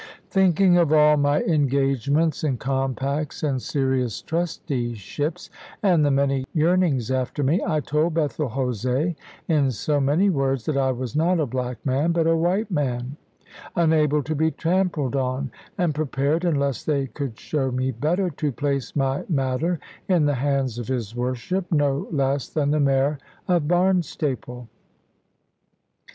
Thinking 0.31 0.77
of 0.79 0.91
all 0.91 1.15
my 1.15 1.41
engagements, 1.43 2.43
and 2.43 2.59
compacts, 2.59 3.43
and 3.43 3.61
serious 3.61 4.23
trusteeships, 4.23 5.51
and 5.83 6.03
the 6.03 6.09
many 6.09 6.43
yearnings 6.55 7.11
after 7.11 7.43
me, 7.43 7.61
I 7.63 7.81
told 7.81 8.15
Bethel 8.15 8.49
Jose, 8.49 9.15
in 9.47 9.69
so 9.69 9.99
many 10.01 10.31
words, 10.31 10.65
that 10.65 10.75
I 10.75 10.91
was 10.91 11.15
not 11.15 11.39
a 11.39 11.45
black 11.45 11.85
man, 11.85 12.13
but 12.13 12.25
a 12.25 12.35
white 12.35 12.71
man, 12.71 13.15
unable 13.75 14.23
to 14.23 14.33
be 14.33 14.49
trampled 14.49 15.15
on, 15.15 15.51
and 15.77 15.93
prepared 15.93 16.45
(unless 16.45 16.83
they 16.83 17.05
could 17.05 17.37
show 17.39 17.69
me 17.69 17.91
better) 17.91 18.31
to 18.31 18.51
place 18.51 18.95
my 18.95 19.23
matter 19.29 19.79
in 20.09 20.25
the 20.25 20.33
hands 20.33 20.79
of 20.79 20.87
his 20.87 21.15
worship, 21.15 21.71
no 21.71 22.07
less 22.11 22.49
than 22.49 22.71
the 22.71 22.79
Mayor 22.79 23.19
of 23.47 23.67
Barnstaple. 23.67 24.67